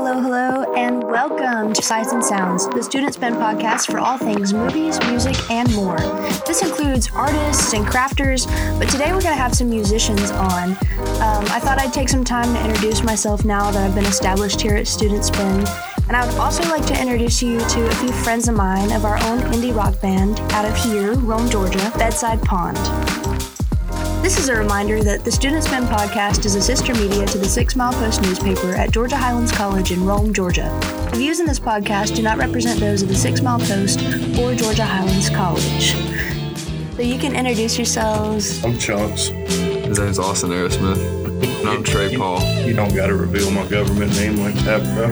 [0.00, 4.54] Hello, hello, and welcome to Sights and Sounds, the Student Spin podcast for all things
[4.54, 5.98] movies, music, and more.
[6.46, 8.46] This includes artists and crafters,
[8.78, 10.70] but today we're going to have some musicians on.
[10.70, 14.60] Um, I thought I'd take some time to introduce myself now that I've been established
[14.60, 15.66] here at Student Spin.
[16.06, 19.04] And I would also like to introduce you to a few friends of mine of
[19.04, 22.78] our own indie rock band out of here, Rome, Georgia, Bedside Pond.
[24.28, 27.48] This is a reminder that the Student Spin podcast is a sister media to the
[27.48, 30.68] Six Mile Post newspaper at Georgia Highlands College in Rome, Georgia.
[31.10, 34.00] The views in this podcast do not represent those of the Six Mile Post
[34.38, 35.94] or Georgia Highlands College.
[36.94, 38.62] So you can introduce yourselves.
[38.62, 39.28] I'm Chunks.
[39.28, 41.60] His name's Austin Aerosmith.
[41.60, 42.42] And I'm Trey Paul.
[42.66, 45.06] You don't got to reveal my government name like that, bro.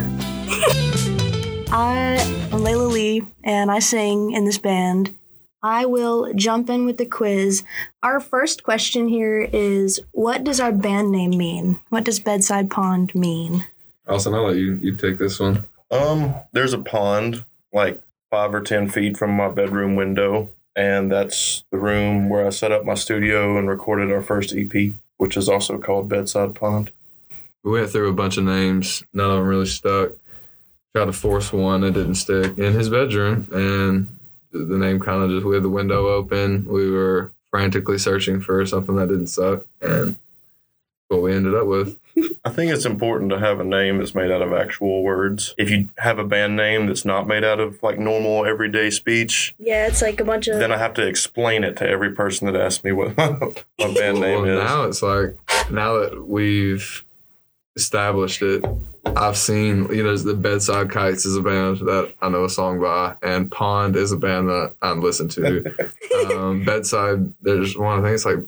[1.75, 2.19] I
[2.53, 5.17] am Layla Lee, and I sing in this band.
[5.63, 7.65] I will jump in with the quiz.
[8.03, 11.81] Our first question here is What does our band name mean?
[11.89, 13.67] What does Bedside Pond mean?
[14.09, 15.65] Austin, I'll let you, you take this one.
[15.91, 21.65] Um, there's a pond like five or ten feet from my bedroom window, and that's
[21.73, 25.49] the room where I set up my studio and recorded our first EP, which is
[25.49, 26.93] also called Bedside Pond.
[27.65, 29.03] We went through a bunch of names.
[29.13, 30.13] None of them really stuck.
[30.95, 31.83] Tried to force one.
[31.83, 33.49] It didn't stick in his bedroom.
[33.53, 34.07] And
[34.59, 36.65] the the name kind of just, we had the window open.
[36.67, 39.65] We were frantically searching for something that didn't suck.
[39.81, 40.17] And
[41.09, 41.99] what we ended up with.
[42.45, 45.55] I think it's important to have a name that's made out of actual words.
[45.59, 49.55] If you have a band name that's not made out of like normal everyday speech,
[49.59, 50.59] Yeah, it's like a bunch of.
[50.59, 53.29] then I have to explain it to every person that asks me what my
[53.95, 54.65] band name well, is.
[54.65, 55.37] now it's like,
[55.71, 57.05] now that we've
[57.77, 58.65] established it,
[59.17, 62.81] I've seen, you know, the Bedside Kites is a band that I know a song
[62.81, 65.65] by, and Pond is a band that I listen to.
[66.37, 68.39] um, Bedside, there's one, I think it's like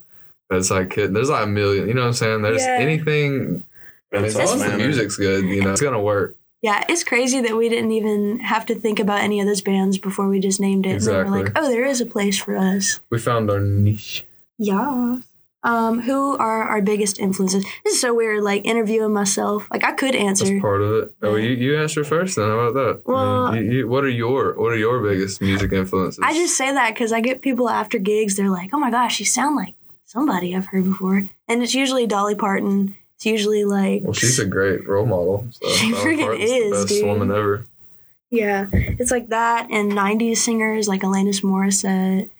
[0.49, 1.15] Bedside Kitten.
[1.15, 2.43] There's like a million, you know what I'm saying?
[2.43, 2.79] There's Yeah.
[2.81, 3.65] anything,
[4.13, 6.37] mean, as Bedside long as the music's good, you know, it's going to work.
[6.61, 9.97] Yeah, it's crazy that we didn't even have to think about any of those bands
[9.97, 10.91] before we just named it.
[10.91, 12.99] And then we're like, oh, there is a place for us.
[13.11, 14.25] We found our niche.
[14.59, 15.19] Yeah.
[15.65, 17.65] Um, who are our biggest influences?
[17.85, 19.67] This is so weird, like interviewing myself.
[19.73, 20.61] Like I could That's answer.
[20.61, 21.15] part of it.
[21.23, 22.47] Oh, you, you answer first then.
[22.49, 23.03] How about that?
[23.07, 26.21] I Well- mean, you, you, what are your what are your biggest music influences?
[26.23, 28.37] I just say that because I get people after gigs.
[28.37, 29.75] They're like, "Oh my gosh, you sound like
[30.05, 32.95] somebody I've heard before," and it's usually Dolly Parton.
[33.17, 35.49] It's usually like, Well, she's a great role model.
[35.51, 37.05] So She freaking is, the best dude.
[37.05, 37.65] woman ever.
[38.31, 42.31] yeah, it's like that, and '90s singers like Alanis Morissette.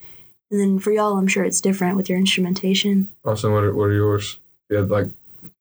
[0.51, 3.09] And then for y'all, I'm sure it's different with your instrumentation.
[3.25, 4.39] Austin, what are, what are yours?
[4.71, 5.07] You had like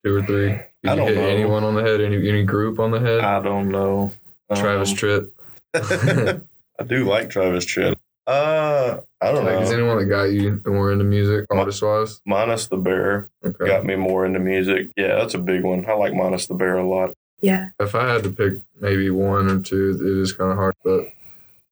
[0.04, 0.50] two or three.
[0.50, 1.28] Did I don't hit know.
[1.28, 2.00] anyone on the head?
[2.02, 3.20] Any any group on the head?
[3.22, 4.14] I don't know.
[4.56, 5.30] Travis Um, Tritt.
[6.80, 7.96] I do like Travis Tritt.
[8.26, 9.76] Uh, I don't Like, is know.
[9.78, 12.22] anyone that got you more into music, artist wise?
[12.26, 13.66] Minus the Bear Okay.
[13.68, 14.92] got me more into music.
[14.98, 15.86] Yeah, that's a big one.
[15.88, 17.14] I like Minus the Bear a lot.
[17.40, 20.74] Yeah, If I had to pick maybe one or two, it is kind of hard.
[20.84, 21.08] But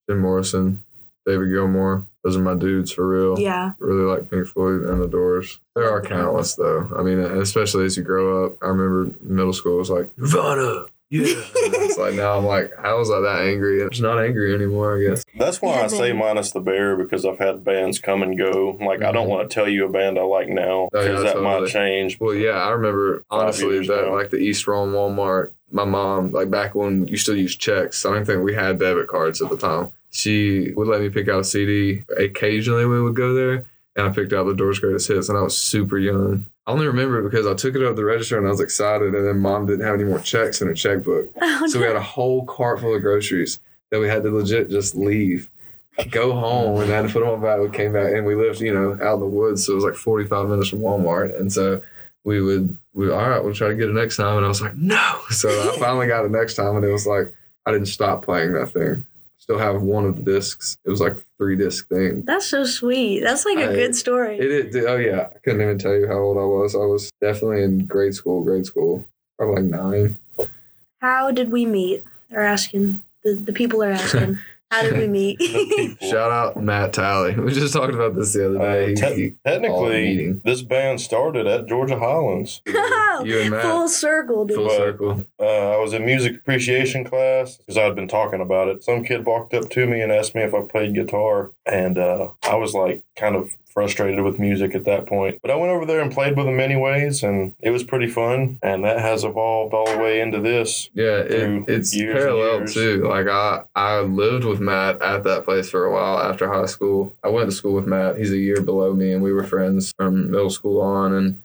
[0.08, 0.84] Jim Morrison,
[1.26, 3.40] David Gilmour, those are my dudes for real.
[3.40, 3.72] yeah.
[3.80, 5.60] really like Pink Floyd and the Doors.
[5.76, 6.90] There are countless though.
[6.98, 8.58] I mean, especially as you grow up.
[8.62, 10.86] I remember middle school was like Nirvana.
[11.12, 11.24] Yeah.
[11.56, 13.82] it's like now I'm like, how was I that angry?
[13.84, 14.98] I'm just not angry anymore.
[14.98, 15.24] I guess.
[15.38, 18.76] That's why I say Minus the Bear because I've had bands come and go.
[18.82, 19.30] Like, I don't Mhm.
[19.30, 22.20] want to tell you a band I like now Oh, yeah, because that might change.
[22.20, 24.14] Well, yeah, I remember honestly that ago.
[24.14, 25.52] like the East Rome Walmart.
[25.72, 28.04] My mom, like back when you still use checks.
[28.06, 29.90] I don't think we had debit cards at the time.
[30.16, 32.04] She would let me pick out a CD.
[32.18, 33.66] Occasionally, we would go there,
[33.98, 36.46] and I picked out the Doors' greatest hits, and I was super young.
[36.66, 38.62] I only remember it because I took it up to the register and I was
[38.62, 41.30] excited, and then mom didn't have any more checks in her checkbook.
[41.42, 43.60] Oh, So we had a whole cart full of groceries
[43.92, 45.50] that we had to legit just leave,
[46.12, 47.60] go home, and then put them on back.
[47.60, 49.84] We came back and we lived, you know, out in the woods, so it was
[49.84, 51.82] like forty five minutes from Walmart, and so
[52.24, 54.62] we would we all right, we'll try to get it next time, and I was
[54.62, 55.20] like no.
[55.32, 57.34] So I finally got it next time, and it was like
[57.66, 59.06] I didn't stop playing that thing.
[59.46, 60.80] Still have one of the discs.
[60.86, 62.24] It was like three disc thing.
[62.26, 63.20] That's so sweet.
[63.20, 64.40] That's like a I- good story.
[64.40, 66.74] It, it oh yeah, I couldn't even tell you how old I was.
[66.74, 68.44] I was definitely in grade school.
[68.44, 69.06] Grade school,
[69.38, 70.18] probably like nine.
[71.00, 72.04] How did we meet?
[72.32, 73.04] They're asking.
[73.24, 74.40] The, the people are asking.
[74.72, 75.40] How did we meet?
[76.02, 77.36] Shout out Matt Talley.
[77.36, 78.94] We just talked about this the other day.
[78.94, 82.64] Uh, te- all technically, this band started at Georgia Highlands.
[83.24, 84.58] you and Matt, Full circle, dude.
[84.58, 85.26] full circle.
[85.40, 88.84] Uh, I was in music appreciation class because I had been talking about it.
[88.84, 92.30] Some kid walked up to me and asked me if I played guitar, and uh,
[92.44, 95.38] I was like kind of frustrated with music at that point.
[95.42, 98.58] But I went over there and played with them anyways, and it was pretty fun.
[98.64, 100.90] And that has evolved all the way into this.
[100.94, 103.06] Yeah, it, it's parallel too.
[103.06, 107.14] Like I, I lived with Matt at that place for a while after high school.
[107.22, 108.18] I went to school with Matt.
[108.18, 111.14] He's a year below me, and we were friends from middle school on.
[111.14, 111.42] And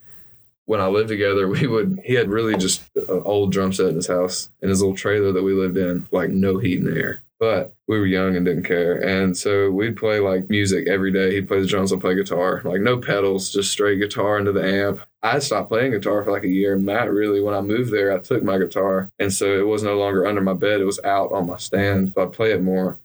[0.71, 3.97] when I lived together, we would he had really just an old drum set in
[3.97, 7.23] his house in his little trailer that we lived in, like no heat and air.
[7.41, 8.95] But we were young and didn't care.
[8.95, 11.35] And so we'd play like music every day.
[11.35, 12.63] He'd play the drums, I'd play guitar.
[12.65, 15.01] Like no pedals, just straight guitar into the amp.
[15.25, 16.77] I stopped playing guitar for like a year.
[16.77, 19.11] Matt really, when I moved there, I took my guitar.
[19.19, 20.81] And so it was no longer under my bed.
[20.81, 22.13] It was out on my stand.
[22.15, 22.97] So I'd play it more.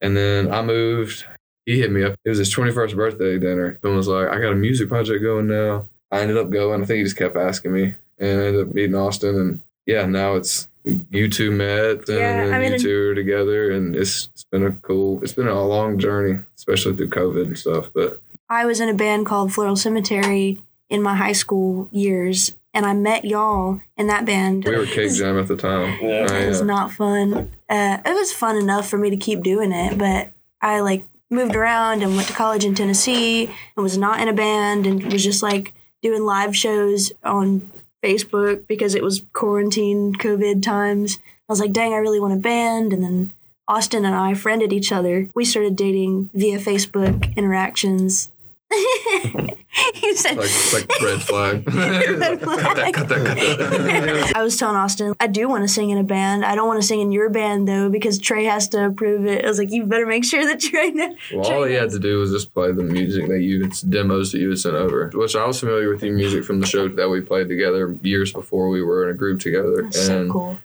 [0.00, 1.24] And then I moved.
[1.66, 2.14] He hit me up.
[2.24, 3.80] It was his 21st birthday dinner.
[3.82, 5.88] And was like, I got a music project going now.
[6.10, 6.82] I ended up going.
[6.82, 7.94] I think he just kept asking me.
[8.18, 9.36] And I ended up meeting Austin.
[9.36, 10.68] And yeah, now it's
[11.10, 14.44] you two met and Yeah, then I mean, you two are together and it's it's
[14.44, 18.64] been a cool it's been a long journey especially through covid and stuff but I
[18.64, 23.26] was in a band called Floral Cemetery in my high school years, and I met
[23.26, 24.64] y'all in that band.
[24.64, 26.26] we were cake jam at the time Yeah.
[26.30, 27.50] I, It was not fun.
[27.68, 30.32] Uh, it was fun enough for me to keep doing it, but
[30.62, 33.44] I like moved around and went to college in Tennessee
[33.76, 37.70] and was not in a band and was just like doing live shows on
[38.04, 41.18] Facebook because it was quarantine COVID times.
[41.48, 42.92] I was like, dang, I really want a band.
[42.92, 43.32] And then
[43.66, 45.28] Austin and I friended each other.
[45.34, 48.30] We started dating via Facebook interactions.
[48.70, 54.56] He said, like like red flag Red cut that cut that cut that I was
[54.56, 56.44] telling Austin, I do want to sing in a band.
[56.44, 59.44] I don't want to sing in your band though because Trey has to approve it.
[59.44, 61.16] I was like, you better make sure that Trey knows.
[61.32, 64.32] well all he had to do was just play the music that you it's demos
[64.32, 66.88] that you had sent over which i was familiar with your music from the show
[66.88, 70.58] that we played together years before we were in a group together That's so cool.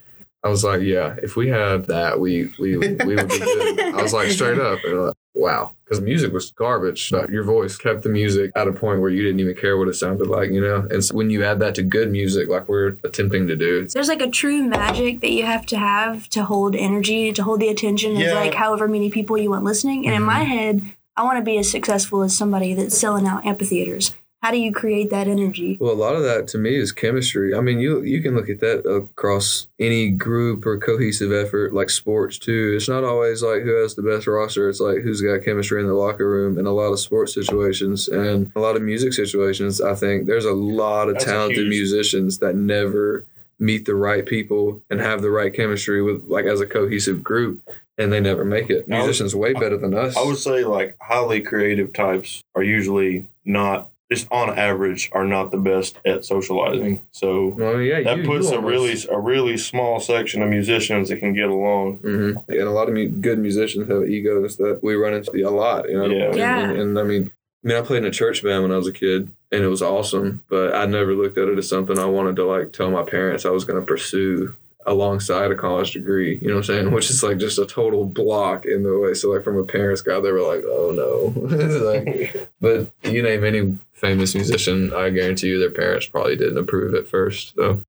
[0.44, 2.86] I was like, yeah, if we had that, we we we
[3.16, 3.80] would be good.
[3.80, 7.10] I was like, straight up, and like, wow, because music was garbage.
[7.10, 9.88] But your voice kept the music at a point where you didn't even care what
[9.88, 10.86] it sounded like, you know.
[10.90, 14.08] And so when you add that to good music, like we're attempting to do, There's
[14.08, 17.68] like a true magic that you have to have to hold energy, to hold the
[17.68, 18.28] attention Yeah.
[18.28, 20.06] of like however many people you want listening.
[20.06, 20.50] And in my mm-hmm.
[20.50, 20.82] head,
[21.16, 24.14] I want to be as successful as somebody that's selling out amphitheaters.
[24.44, 25.78] How do you create that energy?
[25.80, 27.54] well, a lot of that to me is chemistry.
[27.54, 31.88] I mean, you you can look at that across any group or cohesive effort, like
[31.88, 32.74] sports too.
[32.76, 34.68] It's not always like who has the best roster.
[34.68, 38.06] It's like who's got chemistry in the locker room in a lot of sports situations
[38.06, 39.80] and a lot of music situations.
[39.80, 43.24] I think there's a lot of That's talented huge- musicians that never
[43.58, 47.62] meet the right people and have the right chemistry with like as a cohesive group
[47.96, 48.84] and they never make it.
[48.90, 50.14] I would- Musicians way better than us.
[50.18, 55.50] I would say like highly creative types are usually not just on average are not
[55.50, 57.00] the best at socializing.
[57.12, 61.08] So well, yeah, that you, puts you a really a really small section of musicians
[61.08, 61.96] that can get along.
[61.98, 65.50] hmm And a lot of mu- good musicians have egos that we run into a
[65.50, 66.06] lot, you know.
[66.06, 66.24] Yeah.
[66.26, 66.70] And, Yeah.
[66.70, 67.32] and, and I mean,
[67.64, 69.68] I mean, I played in a church band when I was a kid, and it
[69.68, 70.44] was awesome.
[70.50, 73.46] But I never looked at it as something I wanted to like tell my parents
[73.46, 74.54] I was going to pursue
[74.86, 76.38] alongside a college degree.
[76.40, 76.90] You know what I'm saying?
[76.92, 79.14] Which is like just a total block in the way.
[79.14, 81.32] So like from a parent's guy, they were like, "Oh no."
[81.84, 86.94] Like, but you name any famous musician, I guarantee you, their parents probably didn't approve
[86.94, 87.54] at first.
[87.54, 87.82] So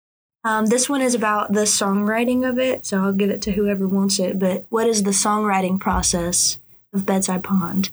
[0.43, 3.87] Um, this one is about the songwriting of it, so I'll give it to whoever
[3.87, 4.39] wants it.
[4.39, 6.59] But what is the songwriting process
[6.93, 7.89] of Bedside Pond?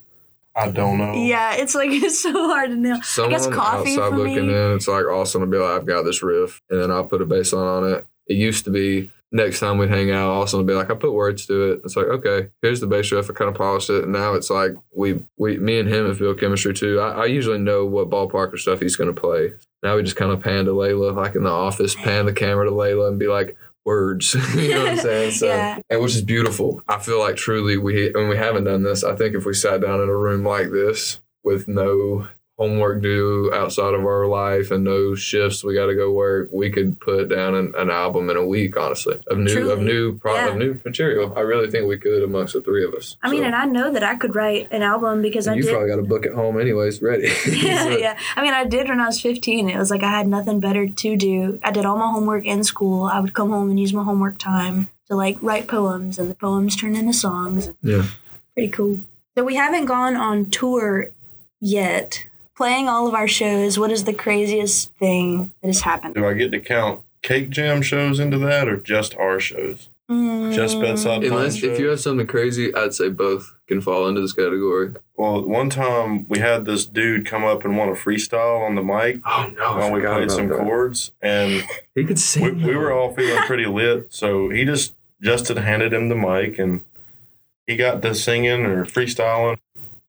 [0.54, 1.14] I don't know.
[1.14, 3.00] Yeah, it's like it's so hard to know.
[3.02, 4.54] Someone guess coffee outside for looking me.
[4.54, 7.22] in, it's like awesome to be like, I've got this riff, and then I'll put
[7.22, 8.06] a bass line on it.
[8.26, 11.12] It used to be next time we'd hang out, Austin would be like, I put
[11.12, 11.80] words to it.
[11.84, 13.30] It's like, okay, here's the bass riff.
[13.30, 16.18] I kind of polished it, and now it's like we we me and him have
[16.18, 17.00] built chemistry too.
[17.00, 19.52] I, I usually know what ballpark or stuff he's going to play.
[19.82, 22.66] Now we just kind of pan to Layla, like in the office, pan the camera
[22.66, 23.56] to Layla, and be like.
[23.84, 25.32] Words, you know what I'm saying?
[25.40, 25.80] So, Yeah.
[25.90, 26.80] and which is beautiful.
[26.86, 29.02] I feel like truly we, and we haven't done this.
[29.02, 32.28] I think if we sat down in a room like this with no
[32.62, 36.70] homework due outside of our life and no shifts we got to go work we
[36.70, 40.34] could put down an, an album in a week honestly of new of new pro-
[40.36, 40.48] Yeah.
[40.50, 43.44] of new material i really think we could amongst the three of us I mean,
[43.44, 45.70] and I know that I could write an album because I you did.
[45.72, 48.18] probably got a book at home anyways ready yeah, So- yeah.
[48.36, 49.68] I mean, I did when I was 15.
[49.68, 51.58] It was like I had nothing better to do.
[51.62, 53.04] I did all my homework in school.
[53.04, 56.34] I would come home and use my homework time to like write poems, and the
[56.34, 57.70] poems turned into songs.
[57.82, 58.04] yeah
[58.54, 58.98] Pretty cool.
[59.36, 61.10] So we haven't gone on tour
[61.60, 62.24] yet.
[62.62, 66.14] Playing all of our shows, what is the craziest thing that has happened?
[66.14, 69.88] Do I get to count cake jam shows into that or just our shows?
[70.08, 74.06] Just Mm, bedside unless pond if you have something crazy i'd say both can fall
[74.06, 78.00] into this category Well, one time we had this dude come up and want to
[78.00, 81.64] freestyle on the mic oh no while we played some chords, and
[81.96, 84.14] he could we, sing we were all feeling pretty lit.
[84.14, 86.82] So he just Justin handed him the mic, and
[87.66, 89.58] he got to singing or freestyling.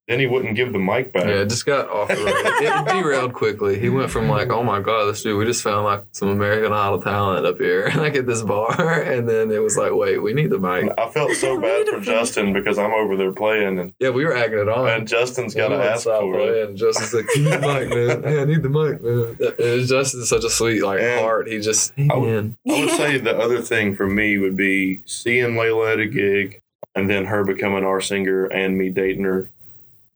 [0.07, 1.23] Then he wouldn't give the mic back.
[1.25, 2.25] Yeah, it just got off the road.
[2.27, 3.79] It, it derailed quickly.
[3.79, 6.73] He went from like, oh my god, this dude, we just found like some American
[6.73, 10.33] Idol talent up here, like at this bar, and then it was like, wait, we
[10.33, 10.91] need the mic.
[10.97, 14.35] I felt so bad for Justin because I'm over there playing and, Yeah, we were
[14.35, 14.89] agging it on.
[14.89, 16.69] and Justin's got We to went ask south for way, it.
[16.69, 18.23] And Justin's like, "Give me the mic, man.
[18.23, 21.47] Hey, I need the mic, man." It was Justin's such a sweet like And heart.
[21.47, 22.57] He just, hey, I would- man.
[22.69, 26.61] I would say the other thing for me would be seeing Layla at a gig
[26.93, 29.49] and then her becoming our singer and me dating her.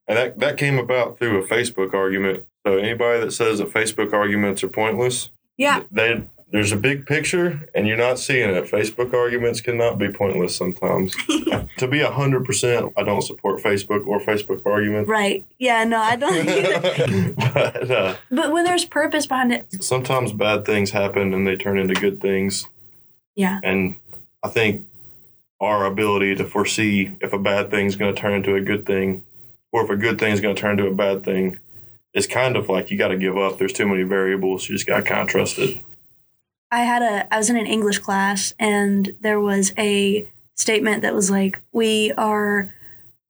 [0.08, 2.46] And that, that came about through a Facebook argument.
[2.66, 5.84] So anybody that says that Facebook arguments are pointless, Yeah.
[5.92, 8.64] they there's a big picture and you're not seeing it.
[8.72, 11.14] Facebook arguments cannot be pointless sometimes.
[11.78, 15.10] to be hundred percent, I don't support Facebook or Facebook arguments.
[15.10, 15.46] Right.
[15.60, 17.34] Yeah, no, I don't either.
[17.36, 21.78] but uh, but when there's purpose behind it, sometimes bad things happen and they turn
[21.78, 22.66] into good things.
[23.36, 23.60] Yeah.
[23.62, 23.96] And
[24.42, 24.86] I think
[25.60, 29.24] our ability to foresee if a bad thing's going to turn into a good thing
[29.72, 31.60] or if a good thing is going to turn into a bad thing
[32.18, 33.60] it's kind of like you got to give up.
[33.60, 34.68] There's too many variables.
[34.68, 35.84] You just got to kind of trust it.
[36.72, 41.14] I had a I was in an English class and there was a statement that
[41.14, 42.74] was like we are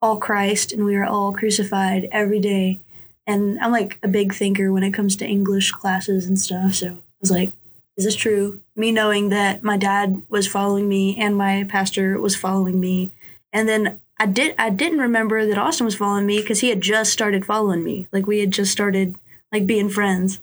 [0.01, 2.79] all Christ and we are all crucified every day.
[3.27, 6.75] And I'm like a big thinker when it comes to English classes and stuff.
[6.75, 7.51] So I was like,
[7.97, 8.61] is this true?
[8.75, 13.11] Me knowing that my dad was following me and my pastor was following me.
[13.51, 16.81] And then I did I didn't remember that Austin was following me because he had
[16.81, 18.07] just started following me.
[18.11, 19.15] Like we had just started
[19.51, 20.39] like being friends.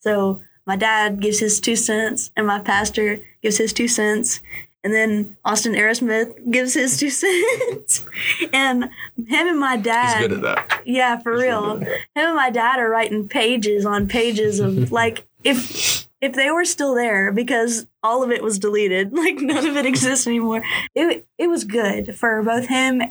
[0.00, 4.40] So my dad gives his two cents and my pastor gives his two cents
[4.84, 8.06] and then austin aerosmith gives his two cents
[8.52, 10.82] and him and my dad He's good at that.
[10.84, 15.26] yeah for He's real him and my dad are writing pages on pages of like
[15.42, 19.76] if if they were still there because all of it was deleted like none of
[19.76, 20.62] it exists anymore
[20.94, 23.02] it, it was good for both him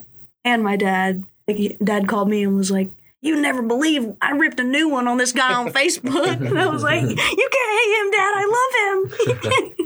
[0.43, 4.59] and my dad like dad called me and was like you never believe I ripped
[4.59, 6.45] a new one on this guy on Facebook.
[6.45, 8.33] And I was like, you can't hate him, Dad.
[8.35, 9.09] I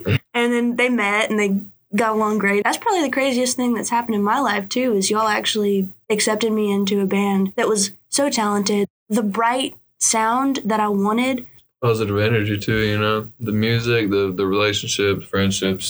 [0.03, 0.19] love him.
[0.33, 1.59] and then they met and they
[1.95, 2.63] got along great.
[2.63, 6.51] That's probably the craziest thing that's happened in my life, too, is y'all actually accepted
[6.51, 8.87] me into a band that was so talented.
[9.09, 11.45] The bright sound that I wanted.
[11.81, 13.29] Positive energy too, you know.
[13.39, 15.89] The music, the the relationships, friendships.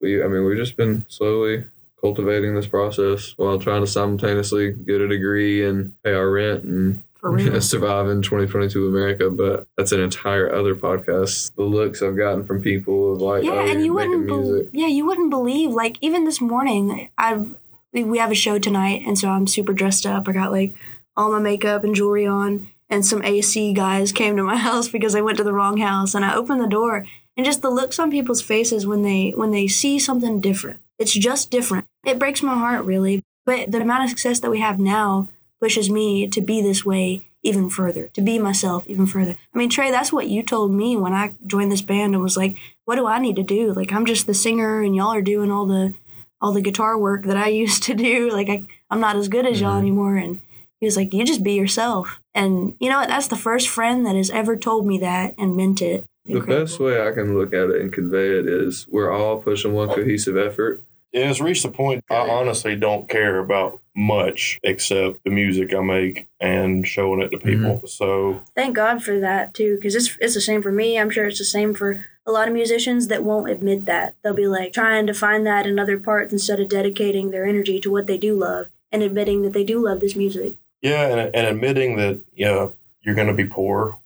[0.00, 1.64] We, I mean, we've just been slowly
[2.00, 7.02] cultivating this process while trying to simultaneously get a degree and pay our rent and
[7.14, 7.60] For real.
[7.62, 9.30] survive in 2022 America.
[9.30, 11.54] But that's an entire other podcast.
[11.56, 14.68] The looks I've gotten from people of like, yeah, oh, and you wouldn't music.
[14.72, 17.56] yeah, you wouldn't believe like even this morning I've
[17.92, 20.28] we have a show tonight and so I'm super dressed up.
[20.28, 20.74] I got like
[21.16, 25.14] all my makeup and jewelry on and some AC guys came to my house because
[25.14, 27.04] I went to the wrong house and I opened the door
[27.36, 30.80] and just the looks on people's faces when they when they see something different.
[30.98, 31.86] It's just different.
[32.06, 33.22] It breaks my heart really.
[33.46, 35.28] But the amount of success that we have now
[35.60, 39.36] pushes me to be this way even further, to be myself even further.
[39.54, 42.38] I mean, Trey, that's what you told me when I joined this band and was
[42.38, 43.72] like, what do I need to do?
[43.74, 45.94] Like I'm just the singer and y'all are doing all the
[46.40, 48.30] all the guitar work that I used to do.
[48.30, 49.80] Like I, I'm not as good as y'all Mhm.
[49.80, 50.16] anymore.
[50.16, 50.40] And
[50.84, 52.20] he was like, you just be yourself.
[52.34, 53.08] And you know what?
[53.08, 56.04] That's the first friend that has ever told me that and meant it.
[56.26, 59.72] The best way I can look at it and convey it is we're all pushing
[59.72, 60.82] one cohesive effort.
[61.14, 65.80] And it's reached a point I honestly don't care about much except the music I
[65.80, 67.64] make and showing it to mm-hmm.
[67.72, 67.88] people.
[67.88, 70.98] So Thank God for that too, because it's it's the same for me.
[70.98, 74.16] I'm sure it's the same for a lot of musicians that won't admit that.
[74.22, 77.80] They'll be like trying to find that in other parts instead of dedicating their energy
[77.80, 80.54] to what they do love and admitting that they do love this music.
[80.84, 82.68] Yeah, and, and admitting that yeah
[83.02, 83.98] you're going to be poor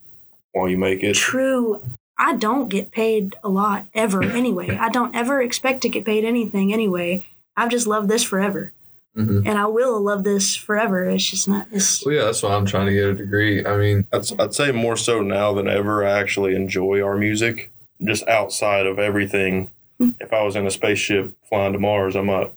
[0.53, 1.15] while you make it.
[1.15, 1.83] True.
[2.17, 4.75] I don't get paid a lot ever anyway.
[4.75, 7.25] I don't ever expect to get paid anything anyway.
[7.55, 8.71] I've just loved this forever.
[9.17, 9.43] Mhm.
[9.45, 11.05] And I will love this forever.
[11.09, 13.65] It's just not it's Well, yeah, that's why I'm trying to get a degree.
[13.65, 16.05] I mean, I'd, I'd say more so now than ever.
[16.05, 17.71] I actually enjoy our music,
[18.05, 19.71] just outside of everything.
[19.99, 22.53] If I was in a spaceship flying to Mars, I might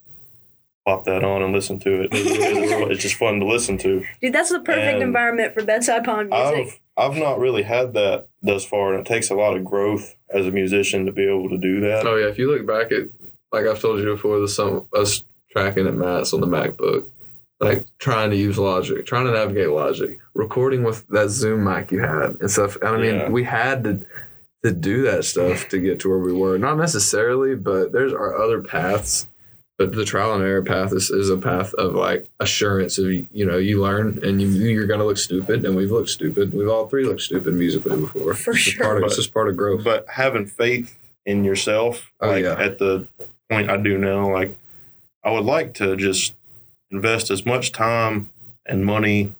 [0.86, 2.08] pop that on and listen to it.
[2.12, 4.04] It's, it's just fun to listen to.
[4.20, 6.80] Dude, that's the perfect And environment for bedside pond music.
[6.96, 10.14] I've I've not really had that thus far, and it takes a lot of growth
[10.28, 12.06] as a musician to be able to do that.
[12.06, 13.08] oh yeah, if you look back at,
[13.52, 17.06] like I've told you before, the some us tracking at Matt's on the MacBook,
[17.60, 22.00] like trying to use Logic, trying to navigate Logic, recording with that Zoom mic you
[22.00, 22.76] had and stuff.
[22.76, 23.28] And I mean, Yeah.
[23.30, 24.04] we had to
[24.64, 26.56] to do that stuff to get to where we were.
[26.58, 29.26] Not necessarily, but there's our other paths.
[29.90, 33.44] But the trial and error path is, is a path of like assurance of you
[33.46, 36.86] know you learn and you you're gonna look stupid and we've looked stupid we've all
[36.88, 38.84] three looked stupid musically before For it's sure.
[38.84, 40.96] part of, it's But- just part of growth But having faith
[41.26, 42.54] in yourself, Oh, like yeah.
[42.58, 43.06] at the
[43.50, 44.56] point I do now, like
[45.24, 46.34] I would like to just
[46.90, 48.30] invest as much time
[48.66, 49.32] and money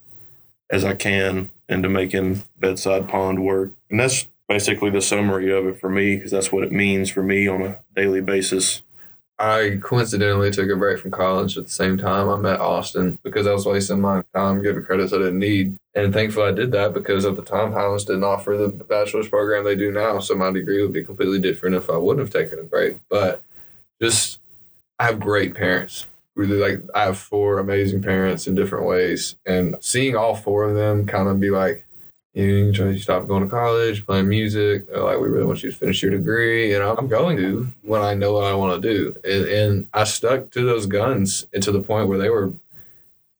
[0.69, 3.71] as I can into making Bedside Pond work.
[3.89, 7.23] And that's basically the summary of it for me because that's what it means for
[7.23, 8.81] me on a daily basis.
[9.43, 13.45] I coincidentally took a break from college at the same time I met Austin because
[13.45, 15.75] I was wasting my time giving credits I didn't need.
[15.93, 19.65] And thankfully I did that because at the time Highlands didn't offer the bachelor's program
[19.65, 20.19] they do now.
[20.19, 22.99] So my degree would be completely different if I wouldn't have taken a break.
[23.09, 23.43] But
[24.01, 24.39] just
[24.97, 26.07] I have great parents.
[26.35, 29.35] Really like I have four amazing parents in different ways.
[29.45, 31.85] And seeing all four of them kind of be like,
[32.33, 34.87] you try to stop going to college, playing music.
[34.87, 36.73] They're like, we really want you to finish your degree.
[36.73, 39.15] And I'm going to when I know what I want to do.
[39.23, 42.53] And, and I stuck to those guns and to the point where they were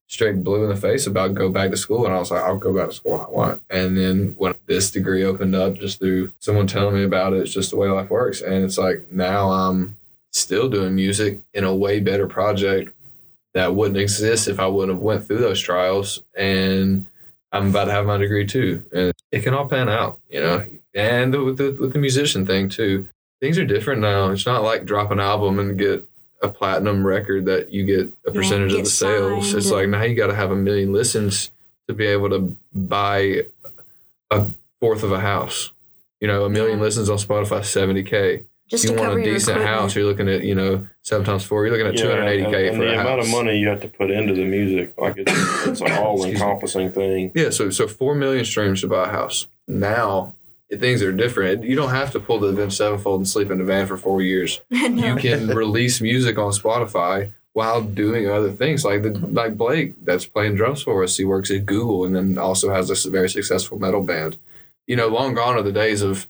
[0.07, 2.05] straight blue in the face about go back to school.
[2.05, 3.63] And I was like, I'll go back to school I want.
[3.71, 7.53] And then when this degree opened up just through someone telling me about it, it's
[7.53, 8.41] just the way life works.
[8.41, 9.97] And it's like now I'm
[10.29, 12.93] still doing music in a way better project
[13.55, 16.21] that wouldn't exist if I wouldn't have went through those trials.
[16.38, 17.07] And
[17.53, 20.65] I'm about to have my degree too, and it can all pan out, you know.
[20.95, 23.07] And with the with the musician thing too,
[23.39, 24.31] things are different now.
[24.31, 26.05] It's not like drop an album and get
[26.41, 29.45] a platinum record that you get a percentage get of the sales.
[29.45, 31.51] signed It's like now you got to have a million listens
[31.88, 33.43] to be able to buy
[34.31, 34.45] a
[34.81, 35.72] fourth of a house.
[36.19, 36.86] You know, a million Yeah.
[36.86, 38.43] listens on Spotify, seventy k.
[38.74, 39.80] Just you to want cover a decent equipment.
[39.82, 41.63] house, you're looking at you know seven times four.
[41.63, 43.06] You're looking at two hundred eighty k and, for and a the house.
[43.06, 46.25] amount of money you have to put into the music, like it's, it's an all
[46.25, 47.32] encompassing thing.
[47.36, 49.46] Yeah, so so four million streams to buy a house.
[49.68, 50.34] Now
[50.72, 51.63] things are different.
[51.63, 54.24] You don't have to pull the Avenged Sevenfold and sleep in a van for four
[54.24, 54.60] years.
[54.72, 58.84] You can release music on Spotify while doing other things.
[58.84, 61.15] Like the like Blake that's playing drums for us.
[61.15, 64.38] He works at Google and then also has a very successful metal band.
[64.88, 66.27] You know, long gone are the days of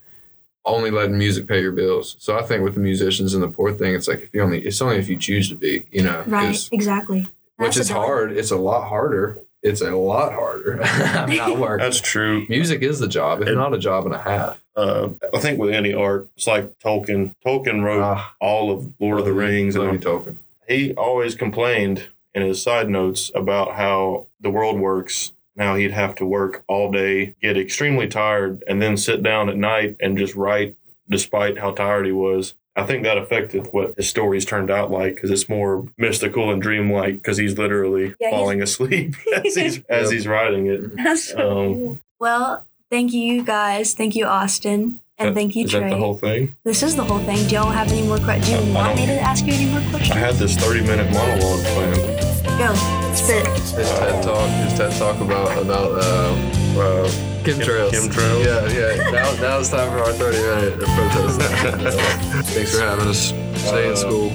[0.66, 2.16] only letting music pay your bills.
[2.20, 4.62] So I think with the musicians and the poor thing, it's like if you only
[4.62, 6.24] it's only if you choose to be, you know.
[6.26, 7.28] Right, exactly.
[7.58, 8.32] Which is hard.
[8.32, 9.40] It's a lot harder.
[9.62, 10.82] It's a lot harder.
[10.84, 12.46] I mean, I work That's true.
[12.50, 13.42] Music is the job.
[13.42, 14.60] It's It- not a job and a half.
[14.76, 17.36] Uh, I think with any art, it's like Tolkien.
[17.46, 20.38] Tolkien wrote Ah, all of Lord of the Rings, Love you, and Tolkien.
[20.68, 25.33] he always complained in his side notes about how the world works.
[25.56, 29.58] Now he'd have to work all day, get extremely tired, and then sit down at
[29.58, 30.76] night and just write,
[31.10, 32.56] despite how tired he was.
[32.76, 36.60] I think that affected what his stories turned out like because it's more mystical and
[36.60, 39.14] dreamlike because he's literally Yeah, he's- falling asleep
[39.46, 40.96] as he's as he's writing it.
[41.04, 42.00] That's so Um, cool.
[42.20, 43.94] Well, thank you guys.
[43.94, 45.02] Thank you, Austin.
[45.20, 45.82] And That- thank you, Is Trey.
[45.82, 46.56] that the whole thing?
[46.64, 47.48] this is the whole thing.
[47.48, 48.60] Do y'all have any more questions?
[48.60, 50.10] Do you I want me don't- to ask you any more questions?
[50.12, 52.33] I had this 30 minute monologue planned.
[52.58, 52.74] Go.
[53.16, 53.48] Spit.
[53.48, 54.50] His TED talk.
[54.50, 56.34] His TED talk about about uh,
[56.74, 57.08] Uh,
[57.44, 57.92] chemtrails.
[57.92, 58.46] chemtrails?
[58.46, 59.12] Yeah, yeah.
[59.12, 61.42] Now, now it's time for our thirty minute protest.
[62.54, 63.28] Thanks for having us.
[63.62, 64.30] Stay in Uh, school.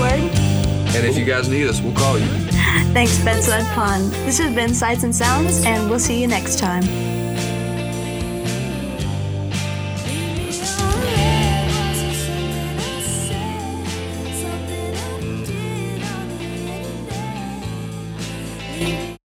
[0.00, 0.30] Word.
[0.94, 2.26] And if you guys need us, we'll call you.
[2.92, 4.10] Thanks, Bedside Pond.
[4.26, 6.82] This has been Sights and Sounds, and we'll see you next time.